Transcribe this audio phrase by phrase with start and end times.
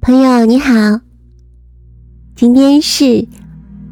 [0.00, 1.00] 朋友你好，
[2.34, 3.28] 今天是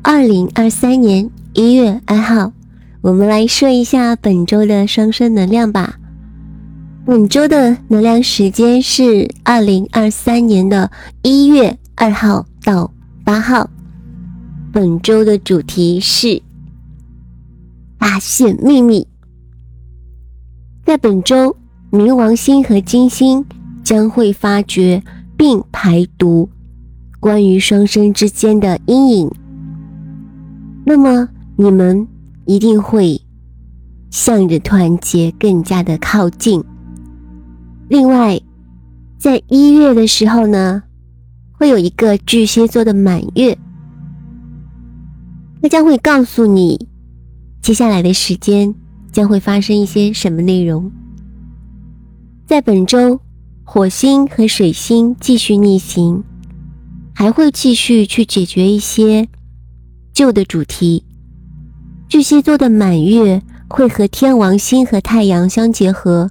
[0.03, 2.53] 二零二三年一月二号，
[3.01, 5.99] 我们来说一下本周的双生能量吧。
[7.06, 10.90] 本周的能量时间是二零二三年的
[11.22, 12.92] 一月二号到
[13.24, 13.71] 八号。
[14.72, 16.42] 本周的主题是
[17.98, 19.06] 发现秘密。
[20.84, 21.56] 在本周，
[21.91, 23.45] 冥王星和金星
[23.83, 25.02] 将会发掘。
[25.40, 26.50] 并排毒
[27.18, 29.30] 关于双生之间的阴影，
[30.84, 31.26] 那么
[31.56, 32.06] 你们
[32.44, 33.18] 一定会
[34.10, 36.62] 向着团结更加的靠近。
[37.88, 38.38] 另外，
[39.16, 40.82] 在一月的时候呢，
[41.52, 43.56] 会有一个巨蟹座的满月，
[45.62, 46.86] 它将会告诉你
[47.62, 48.74] 接下来的时间
[49.10, 50.92] 将会发生一些什么内容。
[52.44, 53.18] 在本周。
[53.72, 56.24] 火星和水星继续逆行，
[57.14, 59.28] 还会继续去解决一些
[60.12, 61.04] 旧的主题。
[62.08, 66.28] 巨蟹座的满月会和天王星和太阳相结合，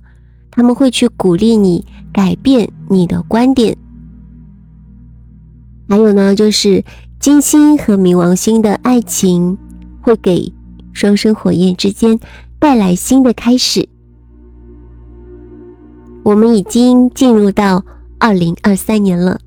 [0.52, 3.78] 他们会去鼓励你改变你的观点。
[5.88, 6.84] 还有呢，就是
[7.22, 9.58] 金星和冥王星的爱情
[10.02, 10.52] 会给
[10.92, 12.20] 双生火焰之间
[12.60, 13.88] 带来新的开始。
[16.30, 17.84] 我们已经进入到
[18.20, 19.40] 二零二三年了，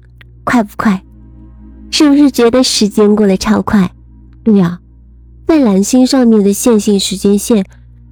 [0.43, 1.01] 快不快？
[1.93, 3.93] 是不是觉得时间过得超快？
[4.43, 4.81] 对呀，
[5.47, 7.65] 在蓝星上面的线性时间线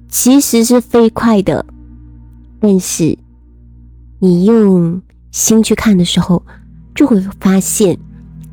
[0.07, 1.65] 其实是飞快的，
[2.61, 3.17] 但是
[4.19, 6.41] 你用心去看的时候，
[6.95, 7.99] 就会发现，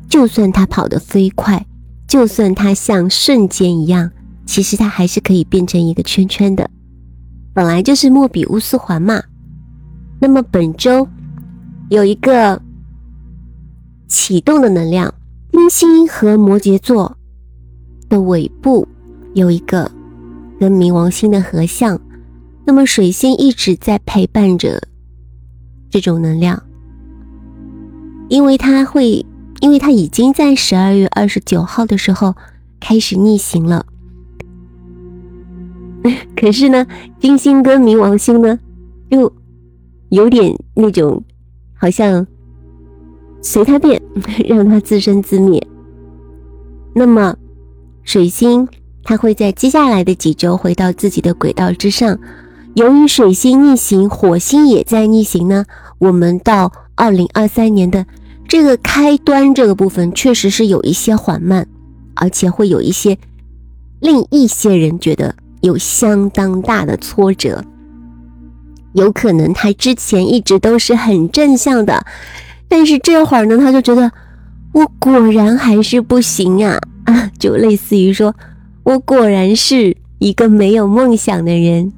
[0.09, 1.65] 就算它跑得飞快，
[2.09, 4.11] 就算它像瞬间一样，
[4.45, 6.69] 其实它还是可以变成一个圈圈的，
[7.53, 9.23] 本来就是莫比乌斯环嘛。
[10.21, 11.07] 那么本周
[11.89, 12.61] 有一个
[14.07, 15.13] 启动的能量，
[15.51, 17.15] 金星和摩羯座
[18.09, 18.85] 的尾部
[19.33, 19.89] 有一个
[20.59, 21.99] 跟冥王星的合相，
[22.65, 24.81] 那么水星一直在陪伴着
[25.89, 26.61] 这种能量，
[28.27, 29.25] 因为它会，
[29.61, 32.35] 因为它已经在十二月二十九号的时候
[32.79, 33.85] 开始逆行了，
[36.35, 36.85] 可是呢，
[37.19, 38.59] 金星跟冥王星呢
[39.07, 39.31] 又。
[40.09, 41.23] 有点那种，
[41.75, 42.25] 好像
[43.41, 44.01] 随他便，
[44.47, 45.65] 让他自生自灭。
[46.93, 47.35] 那么，
[48.03, 48.67] 水星
[49.03, 52.17] 它会在接下来的几周回到自己的轨道之上。
[52.75, 55.65] 由于水星逆行，火星也在逆行呢。
[55.97, 58.05] 我们到二零二三年的
[58.47, 61.67] 这个开端这个部分，确实是有一些缓慢，
[62.15, 63.17] 而且会有一些
[63.99, 67.63] 令一些人觉得有相当大的挫折。
[68.93, 72.05] 有可能他之前一直都是很正向的，
[72.67, 74.11] 但是这会儿呢，他就觉得
[74.73, 77.31] 我果然还是不行啊啊！
[77.39, 78.33] 就类似于说，
[78.83, 81.91] 我果然是一个没有梦想的人，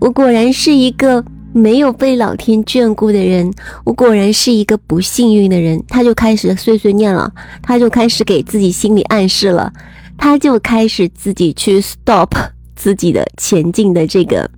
[0.00, 3.52] 我果然是一个没有被老天眷顾的人，
[3.84, 5.82] 我果然是一个不幸运的人。
[5.88, 7.32] 他就开始碎碎念了，
[7.62, 9.72] 他就开始给自己心理暗示了，
[10.16, 12.30] 他就开始自己去 stop
[12.76, 14.48] 自己的前进的这个。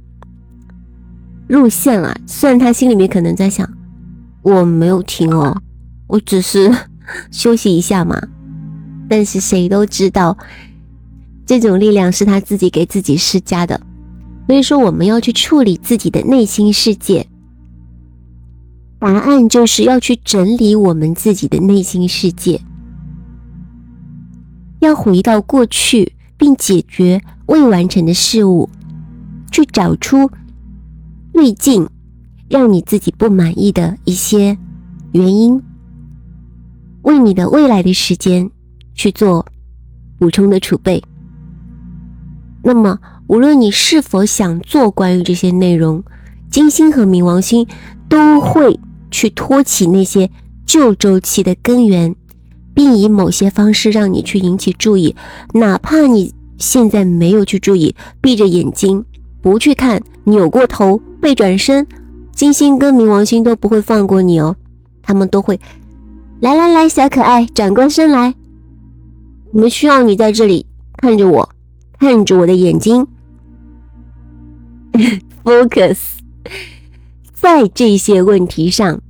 [1.51, 3.69] 路线了，虽然他心里面可能在想，
[4.41, 5.61] 我没有停哦，
[6.07, 6.73] 我只是
[7.33, 8.17] 休息一下嘛。
[9.09, 10.39] 但是谁都知道，
[11.45, 13.81] 这种力量是他自己给自己施加的。
[14.47, 17.27] 所以说，我们要去处理自己的内心世界，
[19.01, 22.61] 答案就是要去整理我们自己的内心世界，
[24.79, 28.71] 要回到过去，并解决未完成的事物，
[29.51, 30.31] 去找出。
[31.43, 31.89] 最近
[32.51, 34.59] 让你自己不满意的一些
[35.13, 35.63] 原因，
[37.01, 38.51] 为你的未来的时间
[38.95, 39.47] 去做
[40.19, 41.03] 补充的储备。
[42.63, 46.05] 那么，无论你是否想做关于这些内容，
[46.51, 47.67] 金星和冥王星
[48.07, 48.79] 都会
[49.11, 50.31] 去托起那些
[50.67, 52.15] 旧周期的根源，
[52.75, 55.17] 并以某些方式让你去引起注意，
[55.55, 59.03] 哪怕你现在没有去注意，闭着眼睛。
[59.41, 61.87] 不去看，扭过头，背转身，
[62.33, 64.57] 金星跟冥王星都不会放过你哦，
[65.03, 65.61] 他们都会
[66.41, 68.35] 来来来，小可爱，转过身来，
[69.53, 71.51] 我们需要你在这里看着我，
[71.99, 73.07] 看着我的眼睛，
[75.45, 75.99] focus
[77.33, 79.01] 在这些问题上。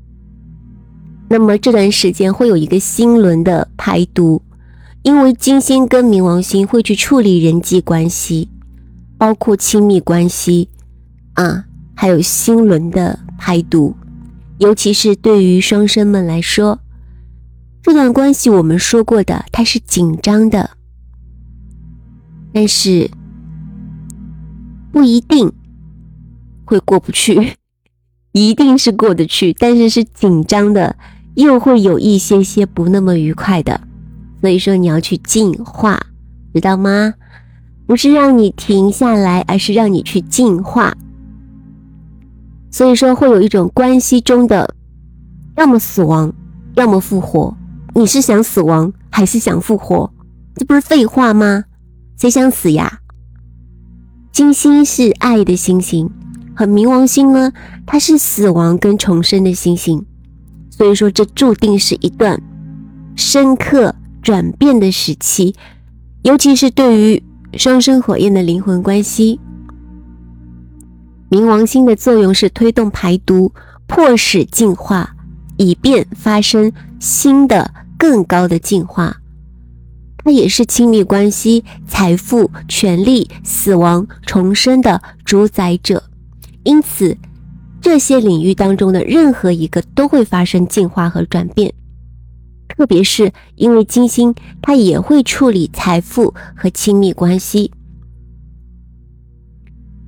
[1.29, 4.43] 那么这段时间会有一个新轮的排毒，
[5.03, 8.49] 因为金星跟冥王星会去处理人际关系。
[9.17, 10.71] 包括亲密关系
[11.35, 11.67] 啊，
[12.01, 13.95] 还有心轮的排毒，
[14.57, 16.81] 尤其是对于双生们来说，
[17.83, 20.71] 这段关系我们说过的，它是紧张的，
[22.55, 23.11] 但是
[24.91, 25.53] 不一定
[26.65, 27.59] 会过不去，
[28.33, 30.97] 一定是过得去，但是是紧张的，
[31.35, 33.79] 又会有一些些不那么愉快的，
[34.41, 36.01] 所以说你要去进化，
[36.55, 37.13] 知道吗？
[37.87, 40.97] 不是让你停下来，而是让你去进化。
[42.71, 44.75] 所以说会有一种关系中的，
[45.57, 46.33] 要么死亡，
[46.75, 47.57] 要么复活。
[47.95, 50.13] 你是想死亡还是想复活？
[50.55, 51.65] 这不是废话吗？
[52.17, 53.01] 谁想死呀？
[54.31, 56.09] 金星是爱的星星，
[56.55, 57.53] 和冥王星呢，
[57.85, 60.07] 它是死亡跟重生的星星。
[60.71, 62.41] 所以说，这注定是一段
[63.17, 65.55] 深刻转变的时期，
[66.23, 67.23] 尤其是对于
[67.55, 69.41] 双生火焰的灵魂关系。
[71.31, 73.53] 冥王星的作用是推动排毒，
[73.87, 75.15] 迫使进化，
[75.57, 77.71] 以便发生新的。
[78.01, 79.15] 更高的进化，
[80.25, 86.03] 它也是亲密关系、财富、权力、死亡、重生的主宰者。
[86.65, 87.15] 因此，
[87.83, 91.71] 这些领域当中的任何一个都会发生进化和转变。
[92.69, 97.71] 特别是因为金星，它也会处理财富和亲密关系。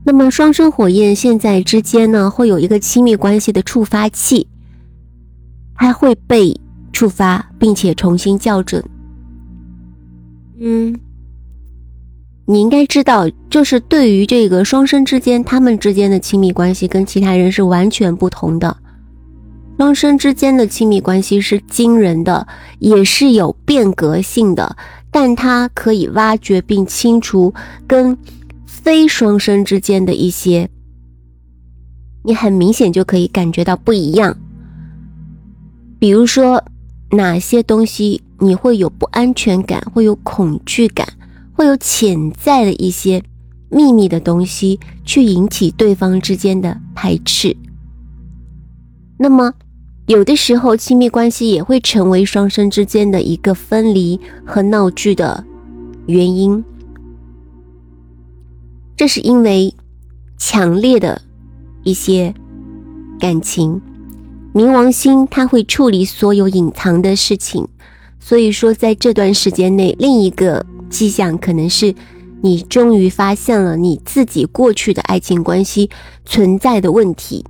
[0.05, 4.47] 那么，双生火焰现在之间呢，会有一个亲密关系的触发器，
[5.75, 6.55] 它会被。
[6.95, 8.85] 触发，并且重新校准。
[10.61, 10.95] 嗯，
[12.45, 18.77] 你应该知道，就是对于这个双生之间，他们之间的亲密关系跟其他人是完全不同的。
[19.79, 22.47] 双生之间的亲密关系是惊人的，
[22.79, 24.77] 也是有变革性的，
[25.11, 27.53] 但它可以挖掘并清除
[27.87, 28.17] 跟
[28.83, 30.69] 非双生之间的一些，
[32.25, 34.37] 你很明显就可以感觉到不一样。
[35.99, 36.63] 比如说。
[37.15, 41.07] 哪些东西你会有不安全感，会有恐惧感，
[41.53, 43.23] 会有潜在的一些
[43.69, 47.55] 秘密的东西去引起对方之间的排斥？
[49.19, 49.53] 那么，
[50.07, 55.45] 有的时候亲密关系也会成为双生之间的一个分离和闹剧的
[56.07, 56.65] 原因。
[58.97, 59.75] 这是因为
[60.39, 61.23] 强烈的
[61.83, 62.35] 一些
[63.19, 63.81] 感情。
[64.55, 67.67] 冥王星它会处理所有隐藏的事情，
[68.21, 71.95] 所以说在这段时间内，另一个迹象可能是
[72.43, 75.89] 你终于发现了你自己过去的爱情关系
[76.25, 77.45] 存在的问题。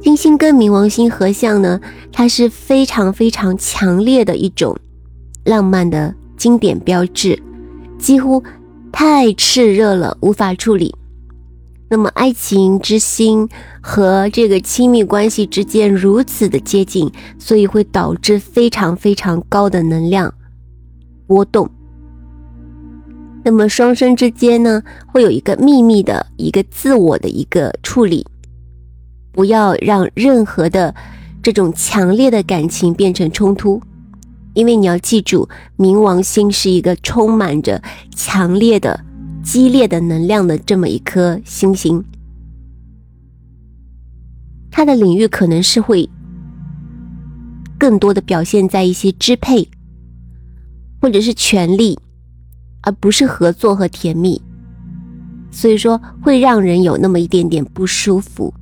[0.00, 1.80] 金星跟冥王星合相呢，
[2.10, 4.78] 它是非常非常强烈的一种
[5.44, 7.42] 浪漫的经典标志，
[7.98, 8.42] 几乎
[8.98, 10.94] 太炽热了，无法处理。
[11.90, 13.46] 那么，爱情之心
[13.82, 20.32] 和这个亲密关系之间如此的接近，所以会导致非常非常高的能量
[21.26, 21.70] 波动。
[23.44, 28.26] 那么，双生之间呢，会有一个秘密的一个自我的一个处理，
[29.30, 30.94] 不要让任何的
[31.42, 33.78] 这种强烈的感情变成冲突，
[34.56, 37.80] 因为你要记住，冥王星是一个充满着
[38.16, 39.04] 强烈的。
[39.44, 42.04] 激烈的能量的这么一颗星星，
[44.72, 46.10] 它的领域可能是会
[47.78, 49.68] 更多的表现在一些支配，
[51.00, 51.96] 或者是权力，
[52.80, 54.42] 而不是合作和甜蜜，
[55.52, 58.52] 所以说会让人有那么一点点不舒服。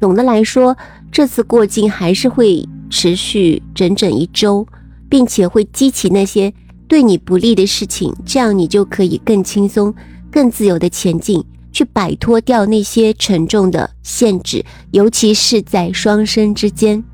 [0.00, 0.74] 总的来说，
[1.12, 4.66] 这次过境还是会持续整整一周，
[5.10, 6.50] 并且会激起那些。
[6.88, 9.94] 对你不利的事情，这样你就可以更轻松、
[10.28, 17.04] 更自由的前进，去摆脱掉那些沉重的限制，尤其是在双生之间。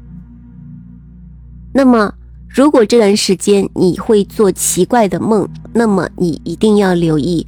[1.75, 2.15] 那么，
[2.49, 7.47] 如果这段时间你会做奇怪的梦，那么你一定要留意，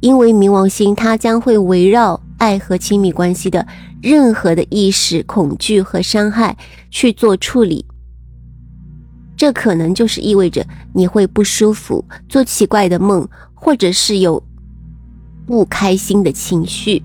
[0.00, 3.66] 因为冥王星它将会围绕爱和亲密关系的
[4.00, 6.56] 任何的意识、恐惧和伤害
[6.90, 7.84] 去做处理。
[9.40, 14.42] 这可能就是意味着你会不舒服，做奇怪的梦，或者是有
[15.46, 17.02] 不开心的情绪。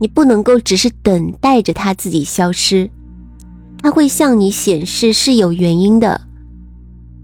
[0.00, 2.90] 你不能够只是等待着它自己消失，
[3.80, 6.20] 它会向你显示是有原因的，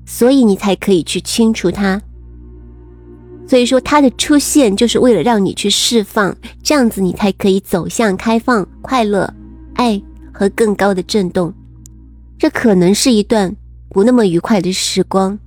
[0.07, 2.00] 所以你才可以去清除它。
[3.49, 9.35] 所以说，它的出现就是为了让你去释放，这样子你才可以走向开放、快乐、
[9.75, 10.00] 爱
[10.33, 11.52] 和更高的震动。
[12.38, 13.52] 这可能是一段。
[13.95, 15.39] 不那么愉快的时光，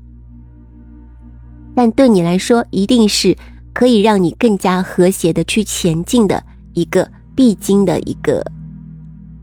[1.76, 3.36] 但对你来说，一定是
[3.74, 6.42] 可以让你更加和谐的去前进的
[6.74, 8.42] 一个必经的一个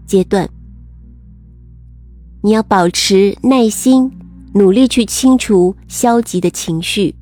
[0.07, 0.49] 阶段。
[2.43, 4.11] 你要保持耐心，
[4.55, 7.15] 努力去清除消极的情绪。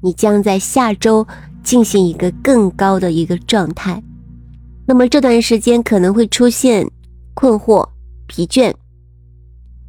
[0.00, 1.26] 你将在下周
[1.64, 4.00] 进行一个更高的一个状态。
[4.86, 6.88] 那么这段时间可能会出现
[7.34, 7.84] 困惑、
[8.28, 8.72] 疲倦，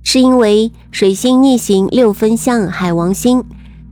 [0.03, 3.43] 是因为水星逆行六分相海王星，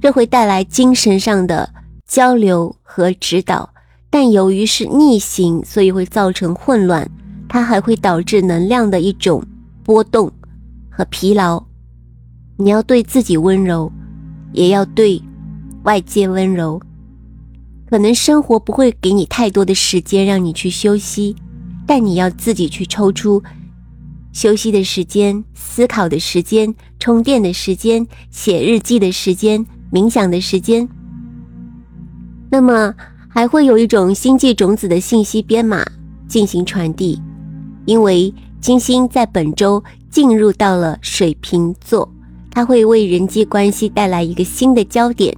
[0.02, 1.70] 这会带来精神上的
[2.08, 3.70] 交流和指导。
[4.10, 7.10] 但由于是逆行，所以会造成混乱，
[7.50, 9.44] 它还会导致能量的一种。
[9.84, 10.30] 波动
[10.90, 11.64] 和疲劳，
[12.58, 13.90] 你要对自己温柔，
[14.52, 15.22] 也要对
[15.84, 16.82] 外界温柔。
[17.90, 21.34] 可能生活不会给你太多的时间让你去休息，
[21.86, 23.42] 但你要自己去抽出
[24.38, 30.88] 休息的时间、思考的时间、充电的时间、写日记的时间、冥想的时间。
[32.52, 32.94] 那么
[33.28, 35.84] 还会有一种星际种子的信息编码
[36.28, 37.20] 进行传递，
[37.86, 38.32] 因为。
[38.60, 42.12] 金星在本周进入到了水瓶座，
[42.50, 45.36] 它会为人际关系带来一个新的焦点。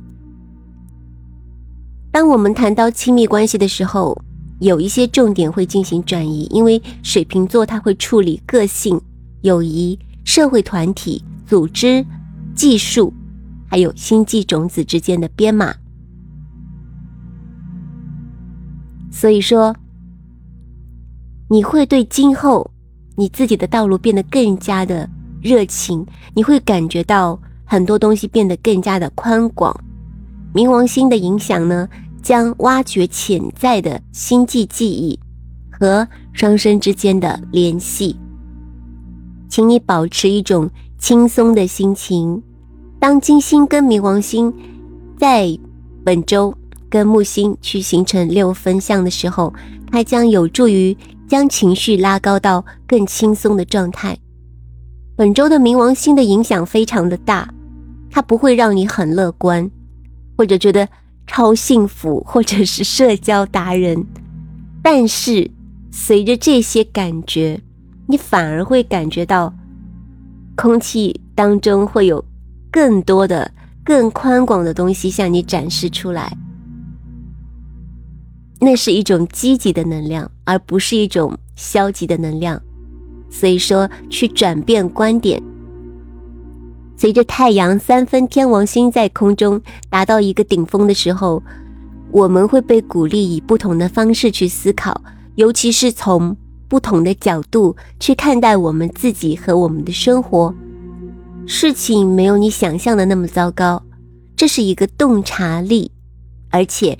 [2.11, 4.17] 当我们谈到亲密关系的时候，
[4.59, 8.99] 有一些重点会进行转移，因为水瓶座它会处理个性、
[9.41, 12.05] 友谊、社会团体、组织、
[12.55, 13.13] 技术，
[13.67, 15.73] 还有星际种子之间的编码。
[19.11, 19.75] 所以说，
[21.49, 22.69] 你会对今后。
[23.15, 25.05] 你自己的道路变得更加的
[25.41, 29.77] 热情，你会感觉到很多东西变得更加的宽广。
[30.53, 31.85] 冥王星的影响呢，
[32.21, 35.19] 将挖掘潜在的星际记忆
[35.71, 38.15] 和双生之间的联系。
[39.47, 42.41] 请你保持一种轻松的心情。
[42.99, 44.53] 当金星跟冥王星
[45.17, 45.57] 在
[46.03, 46.53] 本周
[46.89, 49.53] 跟木星去形成六分相的时候，
[49.91, 50.95] 它将有助于。
[51.29, 54.17] 将情绪拉高到更轻松的状态。
[55.15, 57.47] 本周的冥王星的影响非常的大，
[58.09, 59.69] 它不会让你很乐观，
[60.35, 60.89] 或者觉得
[61.31, 64.03] 超幸福，或者是社交达人。
[64.81, 65.51] 但是
[65.91, 67.61] 随着这些感觉，
[68.07, 69.53] 你反而会感觉到
[70.55, 72.25] 空气当中会有
[72.71, 73.51] 更多的、
[73.85, 76.35] 更宽广的东西向你展示出来。
[78.59, 82.59] 那是一种积极的能量，而不是一种消极的能量。
[83.29, 85.39] 所以说，去转变观点。
[86.99, 91.41] 随着太阳三分天王星在空中达到一个顶峰的时候，
[92.11, 95.01] 我们会被鼓励以不同的方式去思考，
[95.35, 96.35] 尤其是从
[96.67, 100.53] 不同的角度去看待我们自己和我们的生活。
[101.45, 103.81] 事情没有你想象的那么糟糕，
[104.35, 105.89] 这是一个洞察力，
[106.49, 106.97] 而且。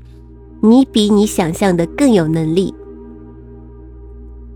[0.62, 2.74] 你比你想象的更有能力。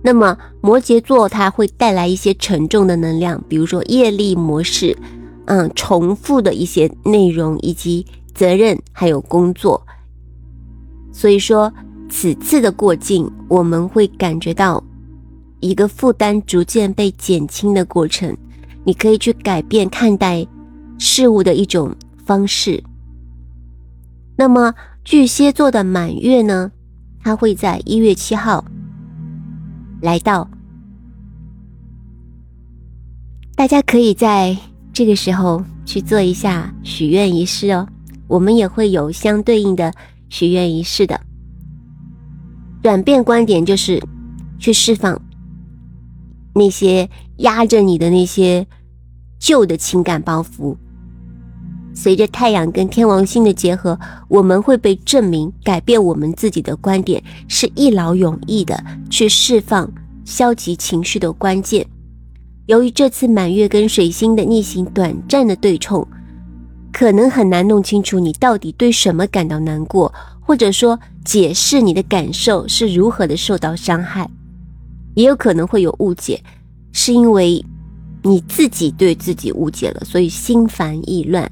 [0.01, 4.97] 那么摩羯座它会带来一些沉重的能量，比如说业力模式，
[5.45, 9.85] 嗯，重复的一些内容以及责任还有工作。
[11.11, 11.71] 所以说
[12.09, 14.83] 此次的过境，我们会感觉到
[15.59, 18.35] 一个负担逐渐被减轻的过程。
[18.83, 20.45] 你可以去改变看待
[20.97, 21.95] 事物的一种
[22.25, 22.83] 方式。
[24.35, 24.73] 那么。
[25.05, 26.71] 巨蟹座的满月呢，
[27.21, 28.63] 它会在一月七号
[29.99, 30.49] 来到，
[33.53, 34.57] 大家可以在
[34.93, 37.87] 这个时候去做一下许愿仪式哦。
[38.27, 39.91] 我们也会有相对应的
[40.29, 41.19] 许愿仪式的。
[42.81, 44.01] 转变观点就是
[44.59, 45.19] 去释放
[46.53, 48.65] 那些压着你的那些
[49.39, 50.75] 旧的情感包袱。
[51.95, 59.91] 随着太阳跟天王星的结合，我们会被证明改变我们自己的观点是一劳永逸的去释放
[60.25, 61.85] 消极情绪的关键。
[62.67, 66.07] 由于这次满月跟水星的逆行短暂的对冲，
[66.93, 74.29] 可能很难弄清楚你到底对什么感到难过，或者说解释你的感受是如何的受到伤害，
[75.13, 76.41] 也有可能会有误解，
[76.93, 77.63] 是因为
[78.21, 81.51] 你自己对自己误解了，所以心烦意乱。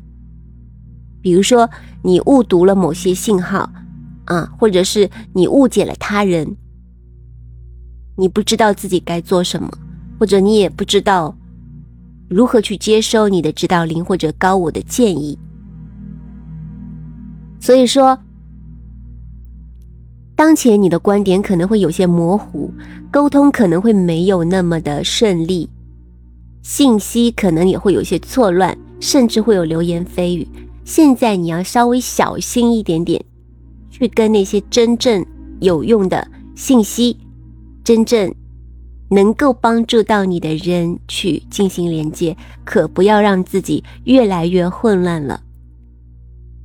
[1.21, 1.69] 比如说，
[2.01, 3.69] 你误读了某些信号，
[4.25, 6.55] 啊，或者是你误解了他人，
[8.15, 9.69] 你不知道自己该做什么，
[10.21, 11.35] 或者你也不知道
[12.29, 15.35] 如何去接收你的指导灵或者高我的建议。
[17.59, 18.19] 所以说，
[20.35, 22.71] 当前你的观点可能会有些模糊，
[23.09, 25.67] 沟通可能会没有那么的顺利，
[26.61, 30.47] 信息可能也会有些错乱，甚至会有流言蜚语。
[30.85, 33.25] 现在你要稍微小心一点点，
[33.89, 35.25] 去跟那些真正
[35.61, 37.17] 有用的信息、
[37.83, 38.31] 真正
[39.11, 45.41] 能够帮助到你的人去进行连接，可不要让自己越来越混乱了。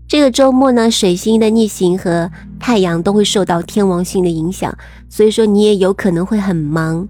[0.09, 4.73] 这个周末呢，水星的逆行和太阳都会受到天王星的影响，
[5.09, 7.09] 所以说你也有可能会很忙，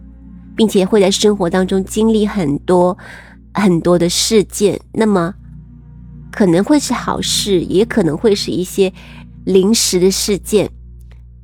[0.56, 2.96] 并且会在生活当中经历很多
[3.52, 4.80] 很多的事件。
[4.94, 5.34] 那么
[6.32, 8.90] 可能会是好事，也可能会是一些
[9.44, 10.70] 临时的事件。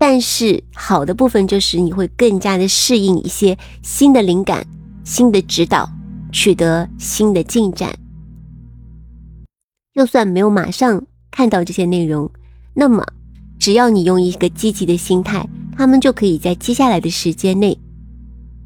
[0.02, 4.66] 但是好的部分就是你会更加的适应一些新的灵感、
[5.04, 5.88] 新的指导，
[6.32, 7.94] 取得新的进展。
[9.94, 12.28] 就算没有马上看到这些内容，
[12.74, 13.06] 那么
[13.60, 17.78] 只要你用一个积极的心态，他们就可以在接下来的时间内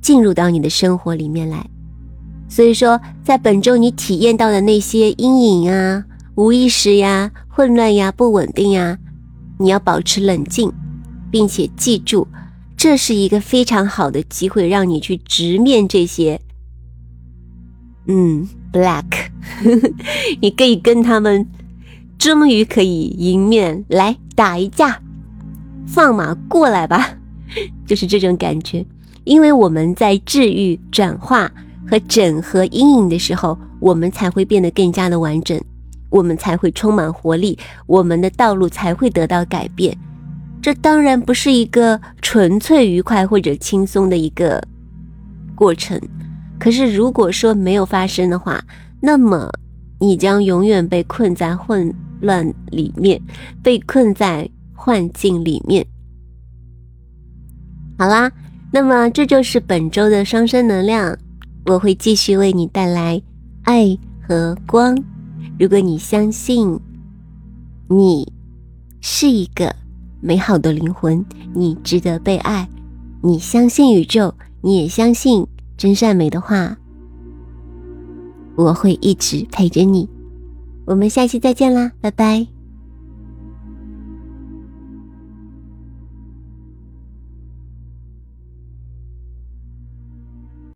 [0.00, 1.68] 进入到你的生活里面来。
[2.48, 6.02] 所以说，在本周你体验到的那些阴影啊、
[6.36, 8.96] 无意识呀、混乱呀、不稳定呀，
[9.58, 10.72] 你要保持冷静。
[11.36, 12.26] 并且记住，
[12.78, 16.40] 这是一个非常好的机会，让你去直面这些。
[18.06, 19.04] 嗯，Black，
[20.40, 21.46] 你可以跟他们，
[22.16, 24.98] 终于可以迎面来打一架，
[25.86, 27.18] 放马过来吧，
[27.86, 28.82] 就是这种感觉。
[29.24, 31.52] 因为我们在治愈、转化
[31.86, 35.60] 和整合阴影的时候，我们才会变得更加的完整，
[36.08, 39.94] 我们才会充满活力，我们的道路才会得到改变。
[40.66, 44.61] 这当然不是一个纯粹愉快或者轻松的一个
[45.54, 45.96] 过程，
[46.58, 48.61] 可是如果说没有发生的话，
[49.00, 49.49] 那么
[50.00, 53.23] 你将永远被困在混乱里面，
[53.62, 55.87] 被困在幻境里面。
[57.96, 58.28] 好啦，
[58.73, 61.16] 那么这就是本周的双生能量，
[61.66, 63.23] 我会继续为你带来
[63.62, 63.96] 爱
[64.26, 64.99] 和光。
[65.61, 66.76] 如果你相信，
[67.88, 68.32] 你
[69.00, 69.73] 是一个。
[70.26, 72.68] 美好的灵魂，你值得被爱。
[73.23, 76.76] 你相信宇宙，你也相信真善美的话。
[78.56, 80.08] 我会一直陪着你。
[80.84, 82.55] 我们下期再见啦，拜拜。